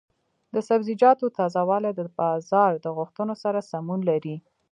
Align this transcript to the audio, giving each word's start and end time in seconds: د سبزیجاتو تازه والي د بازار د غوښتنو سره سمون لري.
د 0.53 0.55
سبزیجاتو 0.67 1.25
تازه 1.37 1.61
والي 1.69 1.91
د 1.95 2.01
بازار 2.19 2.71
د 2.85 2.87
غوښتنو 2.97 3.33
سره 3.43 3.59
سمون 3.71 3.99
لري. 4.09 4.35